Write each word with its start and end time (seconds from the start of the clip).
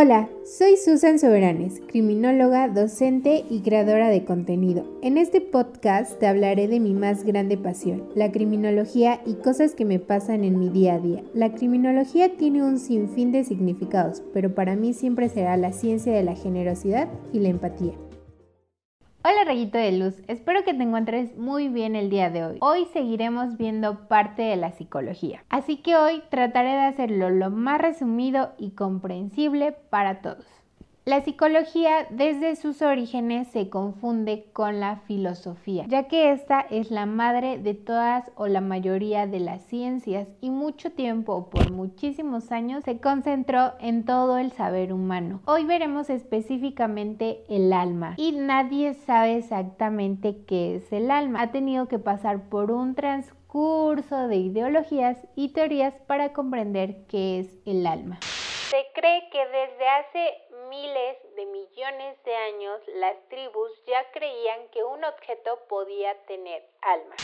Hola, 0.00 0.28
soy 0.44 0.76
Susan 0.76 1.18
Soberanes, 1.18 1.82
criminóloga, 1.88 2.68
docente 2.68 3.44
y 3.50 3.62
creadora 3.62 4.10
de 4.10 4.24
contenido. 4.24 4.84
En 5.02 5.18
este 5.18 5.40
podcast 5.40 6.20
te 6.20 6.28
hablaré 6.28 6.68
de 6.68 6.78
mi 6.78 6.94
más 6.94 7.24
grande 7.24 7.58
pasión, 7.58 8.04
la 8.14 8.30
criminología 8.30 9.20
y 9.26 9.34
cosas 9.34 9.74
que 9.74 9.84
me 9.84 9.98
pasan 9.98 10.44
en 10.44 10.56
mi 10.56 10.68
día 10.68 10.94
a 10.94 10.98
día. 11.00 11.24
La 11.34 11.52
criminología 11.52 12.36
tiene 12.36 12.62
un 12.62 12.78
sinfín 12.78 13.32
de 13.32 13.42
significados, 13.42 14.22
pero 14.32 14.54
para 14.54 14.76
mí 14.76 14.94
siempre 14.94 15.28
será 15.28 15.56
la 15.56 15.72
ciencia 15.72 16.12
de 16.12 16.22
la 16.22 16.36
generosidad 16.36 17.08
y 17.32 17.40
la 17.40 17.48
empatía. 17.48 17.94
Hola 19.30 19.44
rayito 19.44 19.76
de 19.76 19.92
luz, 19.92 20.22
espero 20.26 20.64
que 20.64 20.72
te 20.72 20.82
encuentres 20.82 21.36
muy 21.36 21.68
bien 21.68 21.96
el 21.96 22.08
día 22.08 22.30
de 22.30 22.46
hoy. 22.46 22.56
Hoy 22.62 22.86
seguiremos 22.94 23.58
viendo 23.58 24.08
parte 24.08 24.40
de 24.40 24.56
la 24.56 24.72
psicología, 24.72 25.44
así 25.50 25.82
que 25.82 25.96
hoy 25.96 26.22
trataré 26.30 26.70
de 26.70 26.86
hacerlo 26.86 27.28
lo 27.28 27.50
más 27.50 27.78
resumido 27.78 28.54
y 28.56 28.70
comprensible 28.70 29.72
para 29.72 30.22
todos. 30.22 30.46
La 31.08 31.24
psicología 31.24 32.06
desde 32.10 32.54
sus 32.54 32.82
orígenes 32.82 33.48
se 33.48 33.70
confunde 33.70 34.44
con 34.52 34.78
la 34.78 34.96
filosofía, 35.06 35.86
ya 35.88 36.06
que 36.06 36.32
esta 36.32 36.60
es 36.60 36.90
la 36.90 37.06
madre 37.06 37.56
de 37.56 37.72
todas 37.72 38.30
o 38.34 38.46
la 38.46 38.60
mayoría 38.60 39.26
de 39.26 39.40
las 39.40 39.62
ciencias 39.62 40.28
y 40.42 40.50
mucho 40.50 40.92
tiempo, 40.92 41.48
por 41.48 41.72
muchísimos 41.72 42.52
años, 42.52 42.84
se 42.84 43.00
concentró 43.00 43.72
en 43.80 44.04
todo 44.04 44.36
el 44.36 44.52
saber 44.52 44.92
humano. 44.92 45.40
Hoy 45.46 45.64
veremos 45.64 46.10
específicamente 46.10 47.42
el 47.48 47.72
alma 47.72 48.12
y 48.18 48.32
nadie 48.32 48.92
sabe 48.92 49.38
exactamente 49.38 50.44
qué 50.46 50.76
es 50.76 50.92
el 50.92 51.10
alma. 51.10 51.40
Ha 51.40 51.52
tenido 51.52 51.88
que 51.88 51.98
pasar 51.98 52.50
por 52.50 52.70
un 52.70 52.94
transcurso 52.94 54.28
de 54.28 54.36
ideologías 54.36 55.16
y 55.34 55.54
teorías 55.54 55.94
para 56.06 56.34
comprender 56.34 57.06
qué 57.08 57.40
es 57.40 57.48
el 57.64 57.86
alma. 57.86 58.20
Se 58.70 58.86
cree 58.92 59.30
que 59.30 59.46
desde 59.46 59.88
hace 59.88 60.42
miles 60.68 61.16
de 61.36 61.46
millones 61.46 62.22
de 62.22 62.36
años 62.36 62.82
las 62.88 63.16
tribus 63.30 63.72
ya 63.86 64.10
creían 64.12 64.68
que 64.68 64.84
un 64.84 65.02
objeto 65.04 65.58
podía 65.68 66.14
tener 66.26 66.62
alma. 66.82 67.16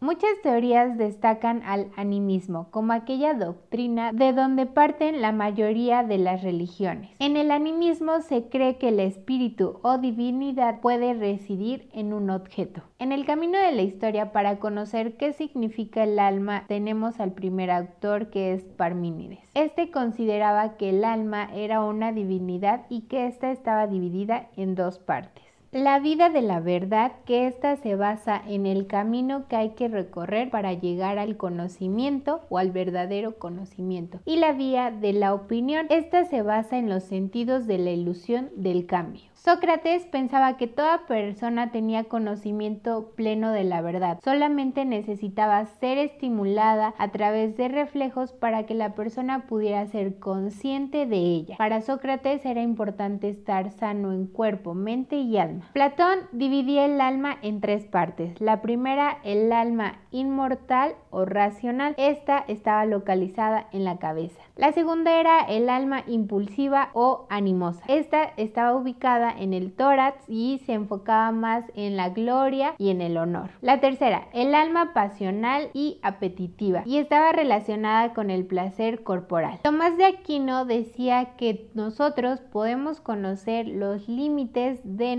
Muchas 0.00 0.40
teorías 0.44 0.96
destacan 0.96 1.62
al 1.64 1.90
animismo 1.96 2.68
como 2.70 2.92
aquella 2.92 3.34
doctrina 3.34 4.12
de 4.12 4.32
donde 4.32 4.64
parten 4.64 5.20
la 5.20 5.32
mayoría 5.32 6.04
de 6.04 6.18
las 6.18 6.42
religiones. 6.42 7.10
En 7.18 7.36
el 7.36 7.50
animismo 7.50 8.20
se 8.20 8.48
cree 8.48 8.76
que 8.76 8.90
el 8.90 9.00
espíritu 9.00 9.80
o 9.82 9.98
divinidad 9.98 10.80
puede 10.80 11.14
residir 11.14 11.88
en 11.92 12.12
un 12.12 12.30
objeto. 12.30 12.82
En 13.00 13.10
el 13.10 13.26
camino 13.26 13.58
de 13.58 13.72
la 13.72 13.82
historia 13.82 14.30
para 14.30 14.60
conocer 14.60 15.16
qué 15.16 15.32
significa 15.32 16.04
el 16.04 16.20
alma 16.20 16.64
tenemos 16.68 17.18
al 17.18 17.32
primer 17.32 17.70
autor 17.70 18.30
que 18.30 18.52
es 18.52 18.62
Parmínides. 18.62 19.40
Este 19.54 19.90
consideraba 19.90 20.76
que 20.76 20.90
el 20.90 21.04
alma 21.04 21.50
era 21.52 21.82
una 21.82 22.12
divinidad 22.12 22.86
y 22.88 23.02
que 23.02 23.26
ésta 23.26 23.50
estaba 23.50 23.88
dividida 23.88 24.46
en 24.56 24.76
dos 24.76 25.00
partes. 25.00 25.57
La 25.70 25.98
vida 25.98 26.30
de 26.30 26.40
la 26.40 26.60
verdad, 26.60 27.12
que 27.26 27.46
ésta 27.46 27.76
se 27.76 27.94
basa 27.94 28.40
en 28.48 28.64
el 28.64 28.86
camino 28.86 29.46
que 29.48 29.56
hay 29.56 29.70
que 29.72 29.88
recorrer 29.88 30.48
para 30.48 30.72
llegar 30.72 31.18
al 31.18 31.36
conocimiento 31.36 32.40
o 32.48 32.56
al 32.56 32.70
verdadero 32.70 33.38
conocimiento. 33.38 34.18
Y 34.24 34.36
la 34.36 34.52
vía 34.52 34.90
de 34.90 35.12
la 35.12 35.34
opinión, 35.34 35.84
esta 35.90 36.24
se 36.24 36.40
basa 36.40 36.78
en 36.78 36.88
los 36.88 37.02
sentidos 37.02 37.66
de 37.66 37.76
la 37.76 37.90
ilusión 37.90 38.48
del 38.56 38.86
cambio. 38.86 39.24
Sócrates 39.34 40.04
pensaba 40.06 40.56
que 40.56 40.66
toda 40.66 41.06
persona 41.06 41.70
tenía 41.70 42.04
conocimiento 42.04 43.12
pleno 43.14 43.52
de 43.52 43.62
la 43.62 43.80
verdad, 43.80 44.18
solamente 44.24 44.84
necesitaba 44.84 45.64
ser 45.64 45.96
estimulada 45.96 46.92
a 46.98 47.12
través 47.12 47.56
de 47.56 47.68
reflejos 47.68 48.32
para 48.32 48.66
que 48.66 48.74
la 48.74 48.94
persona 48.94 49.46
pudiera 49.46 49.86
ser 49.86 50.18
consciente 50.18 51.06
de 51.06 51.18
ella. 51.18 51.56
Para 51.56 51.82
Sócrates 51.82 52.44
era 52.44 52.62
importante 52.62 53.28
estar 53.28 53.70
sano 53.70 54.12
en 54.12 54.26
cuerpo, 54.26 54.74
mente 54.74 55.16
y 55.16 55.38
alma. 55.38 55.57
Platón 55.72 56.20
dividía 56.32 56.84
el 56.84 57.00
alma 57.00 57.36
en 57.42 57.60
tres 57.60 57.86
partes. 57.86 58.40
La 58.40 58.62
primera, 58.62 59.18
el 59.24 59.52
alma 59.52 59.98
inmortal 60.10 60.94
o 61.10 61.24
racional. 61.24 61.94
Esta 61.96 62.44
estaba 62.48 62.84
localizada 62.84 63.66
en 63.72 63.84
la 63.84 63.98
cabeza. 63.98 64.40
La 64.56 64.72
segunda 64.72 65.20
era 65.20 65.40
el 65.40 65.68
alma 65.68 66.02
impulsiva 66.06 66.90
o 66.92 67.26
animosa. 67.30 67.84
Esta 67.86 68.24
estaba 68.36 68.74
ubicada 68.76 69.30
en 69.30 69.54
el 69.54 69.72
tórax 69.72 70.28
y 70.28 70.60
se 70.66 70.72
enfocaba 70.72 71.30
más 71.30 71.64
en 71.74 71.96
la 71.96 72.10
gloria 72.10 72.74
y 72.78 72.90
en 72.90 73.00
el 73.00 73.16
honor. 73.16 73.50
La 73.60 73.80
tercera, 73.80 74.28
el 74.32 74.54
alma 74.54 74.92
pasional 74.94 75.70
y 75.74 75.98
apetitiva 76.02 76.82
y 76.84 76.98
estaba 76.98 77.32
relacionada 77.32 78.14
con 78.14 78.30
el 78.30 78.46
placer 78.46 79.02
corporal. 79.02 79.60
Tomás 79.62 79.96
de 79.96 80.06
Aquino 80.06 80.64
decía 80.64 81.36
que 81.36 81.70
nosotros 81.74 82.40
podemos 82.40 83.00
conocer 83.00 83.66
los 83.66 84.08
límites 84.08 84.80
de 84.84 85.16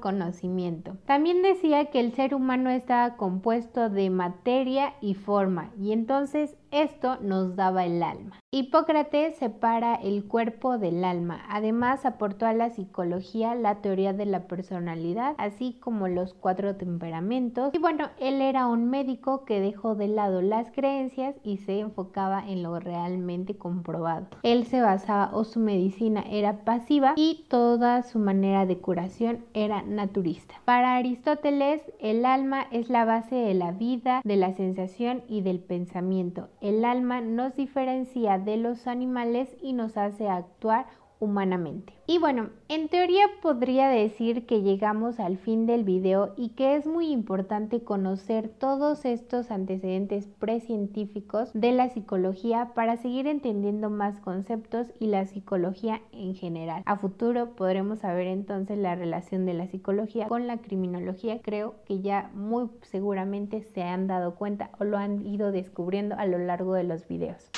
conocimiento. 0.00 0.96
También 1.06 1.42
decía 1.42 1.86
que 1.86 2.00
el 2.00 2.12
ser 2.12 2.34
humano 2.34 2.70
estaba 2.70 3.16
compuesto 3.16 3.88
de 3.88 4.10
materia 4.10 4.94
y 5.00 5.14
forma 5.14 5.70
y 5.80 5.92
entonces 5.92 6.56
esto 6.82 7.18
nos 7.20 7.56
daba 7.56 7.84
el 7.84 8.02
alma. 8.02 8.40
Hipócrates 8.50 9.36
separa 9.36 9.94
el 9.96 10.24
cuerpo 10.24 10.78
del 10.78 11.04
alma. 11.04 11.44
Además 11.48 12.06
aportó 12.06 12.46
a 12.46 12.54
la 12.54 12.70
psicología 12.70 13.54
la 13.54 13.76
teoría 13.76 14.12
de 14.12 14.24
la 14.24 14.46
personalidad, 14.46 15.34
así 15.38 15.78
como 15.80 16.08
los 16.08 16.32
cuatro 16.32 16.76
temperamentos. 16.76 17.74
Y 17.74 17.78
bueno, 17.78 18.08
él 18.18 18.40
era 18.40 18.66
un 18.66 18.88
médico 18.88 19.44
que 19.44 19.60
dejó 19.60 19.94
de 19.94 20.08
lado 20.08 20.42
las 20.42 20.70
creencias 20.70 21.34
y 21.42 21.58
se 21.58 21.80
enfocaba 21.80 22.48
en 22.48 22.62
lo 22.62 22.78
realmente 22.80 23.56
comprobado. 23.56 24.26
Él 24.42 24.64
se 24.64 24.80
basaba 24.80 25.30
o 25.34 25.44
su 25.44 25.60
medicina 25.60 26.24
era 26.30 26.64
pasiva 26.64 27.14
y 27.16 27.44
toda 27.48 28.02
su 28.02 28.18
manera 28.18 28.64
de 28.64 28.78
curación 28.78 29.44
era 29.54 29.82
naturista. 29.82 30.54
Para 30.64 30.96
Aristóteles, 30.96 31.82
el 32.00 32.24
alma 32.24 32.66
es 32.70 32.88
la 32.88 33.04
base 33.04 33.34
de 33.34 33.54
la 33.54 33.72
vida, 33.72 34.20
de 34.24 34.36
la 34.36 34.52
sensación 34.54 35.22
y 35.28 35.42
del 35.42 35.58
pensamiento 35.58 36.48
el 36.68 36.84
alma 36.84 37.20
nos 37.20 37.54
diferencia 37.56 38.38
de 38.38 38.56
los 38.56 38.86
animales 38.86 39.56
y 39.62 39.72
nos 39.72 39.96
hace 39.96 40.28
actuar 40.28 40.86
humanamente. 41.20 41.92
Y 42.06 42.18
bueno, 42.18 42.50
en 42.68 42.88
teoría 42.88 43.24
podría 43.42 43.88
decir 43.88 44.46
que 44.46 44.62
llegamos 44.62 45.18
al 45.18 45.38
fin 45.38 45.66
del 45.66 45.82
video 45.82 46.34
y 46.36 46.50
que 46.50 46.76
es 46.76 46.86
muy 46.86 47.10
importante 47.10 47.82
conocer 47.82 48.48
todos 48.48 49.04
estos 49.04 49.50
antecedentes 49.50 50.26
precientíficos 50.38 51.50
de 51.52 51.72
la 51.72 51.88
psicología 51.88 52.72
para 52.74 52.96
seguir 52.96 53.26
entendiendo 53.26 53.90
más 53.90 54.20
conceptos 54.20 54.92
y 55.00 55.06
la 55.06 55.26
psicología 55.26 56.00
en 56.12 56.34
general. 56.34 56.82
A 56.86 56.96
futuro 56.96 57.56
podremos 57.56 58.00
saber 58.00 58.26
entonces 58.26 58.78
la 58.78 58.94
relación 58.94 59.46
de 59.46 59.54
la 59.54 59.66
psicología 59.66 60.28
con 60.28 60.46
la 60.46 60.58
criminología. 60.58 61.40
Creo 61.42 61.74
que 61.86 62.00
ya 62.00 62.30
muy 62.34 62.68
seguramente 62.82 63.62
se 63.62 63.82
han 63.82 64.06
dado 64.06 64.36
cuenta 64.36 64.70
o 64.78 64.84
lo 64.84 64.96
han 64.96 65.26
ido 65.26 65.50
descubriendo 65.50 66.14
a 66.16 66.26
lo 66.26 66.38
largo 66.38 66.74
de 66.74 66.84
los 66.84 67.08
videos. 67.08 67.50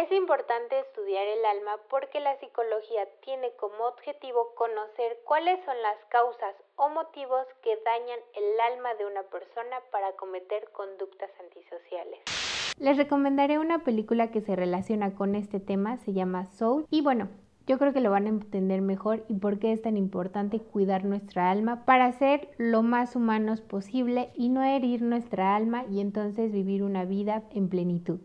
Es 0.00 0.12
importante 0.12 0.76
el 1.16 1.44
alma 1.44 1.78
porque 1.88 2.20
la 2.20 2.38
psicología 2.38 3.08
tiene 3.24 3.50
como 3.58 3.86
objetivo 3.86 4.54
conocer 4.54 5.18
cuáles 5.24 5.64
son 5.64 5.80
las 5.82 5.96
causas 6.10 6.54
o 6.76 6.88
motivos 6.90 7.46
que 7.62 7.76
dañan 7.84 8.18
el 8.34 8.60
alma 8.60 8.94
de 8.94 9.06
una 9.06 9.22
persona 9.22 9.80
para 9.90 10.12
cometer 10.12 10.70
conductas 10.72 11.30
antisociales. 11.40 12.20
Les 12.78 12.96
recomendaré 12.96 13.58
una 13.58 13.84
película 13.84 14.30
que 14.30 14.40
se 14.40 14.54
relaciona 14.54 15.14
con 15.14 15.34
este 15.34 15.60
tema, 15.60 15.96
se 15.98 16.12
llama 16.12 16.46
Soul 16.46 16.86
y 16.90 17.00
bueno, 17.00 17.28
yo 17.66 17.78
creo 17.78 17.92
que 17.92 18.00
lo 18.00 18.10
van 18.10 18.26
a 18.26 18.30
entender 18.30 18.82
mejor 18.82 19.24
y 19.28 19.34
por 19.34 19.58
qué 19.58 19.72
es 19.72 19.82
tan 19.82 19.96
importante 19.96 20.60
cuidar 20.60 21.04
nuestra 21.04 21.50
alma 21.50 21.84
para 21.84 22.12
ser 22.12 22.50
lo 22.56 22.82
más 22.82 23.16
humanos 23.16 23.60
posible 23.60 24.30
y 24.34 24.48
no 24.48 24.62
herir 24.62 25.02
nuestra 25.02 25.56
alma 25.56 25.84
y 25.90 26.00
entonces 26.00 26.52
vivir 26.52 26.82
una 26.82 27.04
vida 27.04 27.42
en 27.50 27.68
plenitud. 27.68 28.20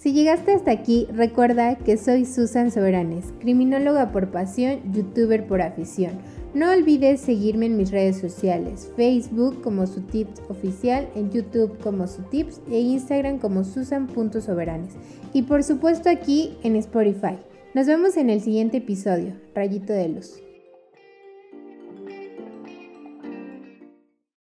Si 0.00 0.14
llegaste 0.14 0.54
hasta 0.54 0.70
aquí, 0.70 1.06
recuerda 1.12 1.76
que 1.76 1.98
soy 1.98 2.24
Susan 2.24 2.70
Soberanes, 2.70 3.34
criminóloga 3.38 4.12
por 4.12 4.30
pasión, 4.30 4.80
youtuber 4.94 5.46
por 5.46 5.60
afición. 5.60 6.12
No 6.54 6.70
olvides 6.70 7.20
seguirme 7.20 7.66
en 7.66 7.76
mis 7.76 7.90
redes 7.90 8.16
sociales, 8.16 8.90
Facebook 8.96 9.60
como 9.60 9.86
su 9.86 10.00
tips 10.00 10.40
oficial, 10.48 11.06
en 11.14 11.30
YouTube 11.30 11.76
como 11.82 12.06
su 12.06 12.22
tips 12.22 12.62
e 12.70 12.80
Instagram 12.80 13.40
como 13.40 13.62
susan.soberanes. 13.62 14.94
Y 15.34 15.42
por 15.42 15.62
supuesto 15.62 16.08
aquí 16.08 16.56
en 16.62 16.76
Spotify. 16.76 17.36
Nos 17.74 17.86
vemos 17.86 18.16
en 18.16 18.30
el 18.30 18.40
siguiente 18.40 18.78
episodio, 18.78 19.34
Rayito 19.54 19.92
de 19.92 20.08
Luz. 20.08 20.40